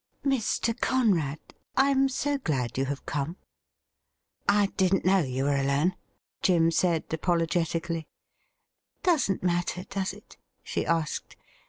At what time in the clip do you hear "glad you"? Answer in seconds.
2.39-2.85